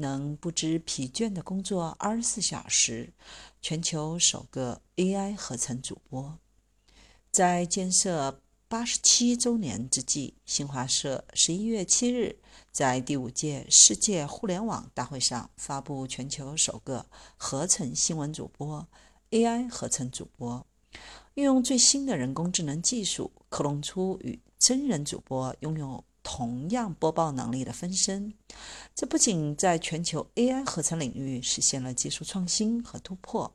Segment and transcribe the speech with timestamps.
[0.00, 3.12] 能不知疲倦的工作二十四小时，
[3.62, 6.38] 全球首个 AI 合成主播。
[7.30, 12.40] 在建设八十七周年之际，新华社十一月七日
[12.72, 17.06] 在第五届世界互联网大会上发布全球首个
[17.36, 18.88] 合成新闻主播
[19.30, 20.66] AI 合成主播，
[21.34, 26.04] 运用最新的人工智能技术，克隆出与真人主播拥有。
[26.32, 28.32] 同样播报能力的分身，
[28.94, 33.52] 这不仅在全球 AI 合成领域实现了技术创新和突破，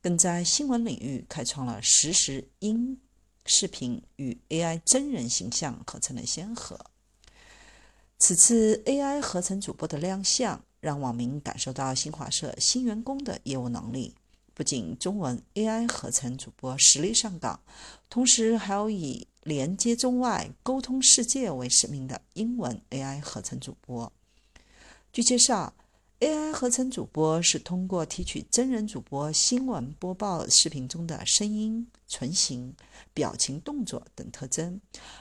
[0.00, 3.00] 更在新闻领域开创了实时音
[3.46, 6.78] 视频与 AI 真人形象合成的先河。
[8.16, 14.14] 此次 AI 合成主播的亮相，让网民感受到新华社新员工的业务能力。
[14.54, 17.60] 不仅中文 AI 合成主播实力上岗，
[18.08, 24.12] 同时还有以连接中外、沟通世界为使命的英文 AI 合成主播。
[25.12, 25.74] 据介绍
[26.20, 32.74] ，AI 合成主播是通过提取真人主播新闻播报视频中的声音、唇形、
[33.12, 34.80] 表情、动作等特征，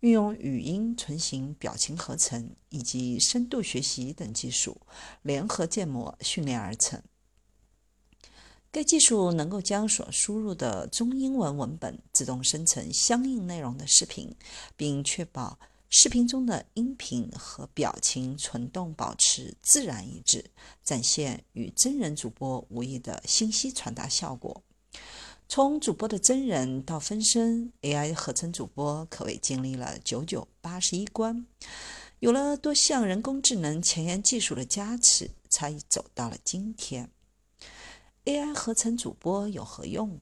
[0.00, 4.78] 运用语音、唇形、表情合成以及深度学习等技术
[5.22, 7.02] 联合建模训练而成。
[8.74, 14.34] 该技术能够将所输入的中英文文本自动生成相应内容的视频，
[14.76, 15.56] 并确保
[15.88, 20.44] 视频中的音频和表情、唇动保持自然一致，
[20.82, 24.60] 展现与真人主播无异的信息传达效果。
[25.48, 31.46] 从主播的真人到分身，AI 合成主播可谓经历了九九八十一关，
[32.18, 37.13] 有了多项人工智能前沿技术的加持，才走到了今天。
[38.24, 40.18] AI 合成主播有何用？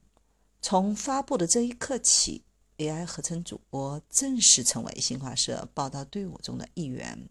[0.60, 2.42] 从发布的这一刻起
[2.78, 7.28] ，AI 合成主播正式成为新华社报道队伍中的一员。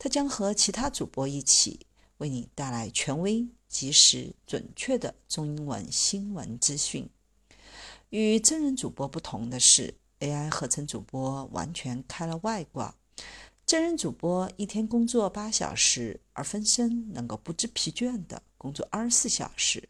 [0.00, 1.86] 它将和其他主播一起，
[2.18, 7.08] 为你带来权威、及时、准确的中英文新闻资讯。
[8.08, 12.96] 与真人主播不同的是，AI 合成主播完全开了外挂。
[13.64, 19.88] 真人主播一天工作八小时，而分身能够不知疲倦地工作二十四小时。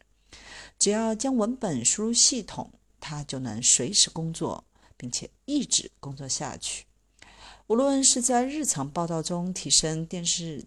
[0.81, 4.63] 只要将文本输入系统，它就能随时工作，
[4.97, 6.87] 并且一直工作下去。
[7.67, 10.65] 无论是在日常报道中提升电视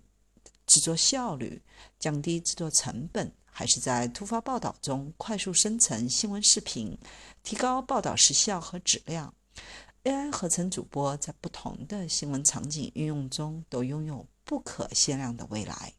[0.68, 1.60] 制作效率、
[1.98, 6.96] 降低制作成本，还是在突发报道中快速生成新闻视频、
[7.42, 9.34] 提高报道时效和质量
[10.04, 15.92] ，AI 合成主播在不同的新闻场景运用中都拥有不可限量的未来。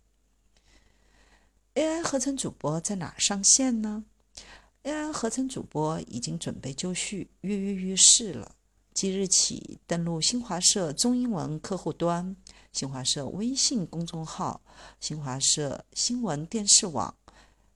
[2.15, 4.05] 合成主播在哪上线呢
[4.83, 8.55] ？AI 合成主播已经准备就绪，跃跃欲试了。
[8.93, 12.33] 即日起，登录新华社中英文客户端、
[12.71, 14.61] 新华社微信公众号、
[15.01, 17.13] 新华社新闻电视网、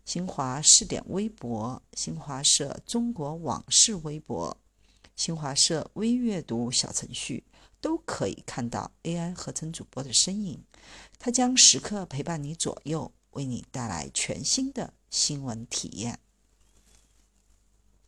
[0.06, 4.56] 新华视点微博、新华社中国网视微博、
[5.18, 7.44] 新华社微阅读小程序，
[7.82, 10.64] 都可以看到 AI 合成主播的身影。
[11.18, 13.12] 它将时刻陪伴你左右。
[13.32, 16.20] 为你带来全新的新闻体验。